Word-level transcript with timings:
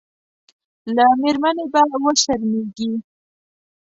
له 0.95 1.05
مېرمنې 1.21 1.65
به 1.71 1.81
وشرمېږي. 2.03 2.91